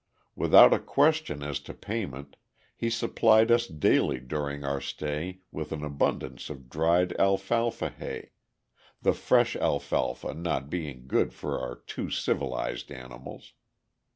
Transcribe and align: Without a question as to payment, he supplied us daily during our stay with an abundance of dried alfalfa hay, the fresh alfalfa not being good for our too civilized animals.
Without 0.35 0.73
a 0.73 0.79
question 0.79 1.43
as 1.43 1.59
to 1.59 1.75
payment, 1.75 2.35
he 2.75 2.89
supplied 2.89 3.51
us 3.51 3.67
daily 3.67 4.19
during 4.19 4.63
our 4.63 4.81
stay 4.81 5.41
with 5.51 5.71
an 5.71 5.83
abundance 5.85 6.49
of 6.49 6.71
dried 6.71 7.13
alfalfa 7.19 7.89
hay, 7.91 8.31
the 9.03 9.13
fresh 9.13 9.55
alfalfa 9.55 10.33
not 10.33 10.71
being 10.71 11.05
good 11.05 11.35
for 11.35 11.59
our 11.61 11.75
too 11.81 12.09
civilized 12.09 12.91
animals. 12.91 13.53